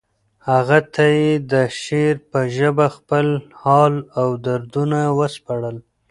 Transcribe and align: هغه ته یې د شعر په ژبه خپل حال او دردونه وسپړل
هغه 0.49 0.79
ته 0.93 1.03
یې 1.17 1.31
د 1.51 1.53
شعر 1.81 2.15
په 2.31 2.39
ژبه 2.55 2.87
خپل 2.97 3.27
حال 3.61 3.93
او 4.19 4.27
دردونه 4.45 4.99
وسپړل 5.19 5.77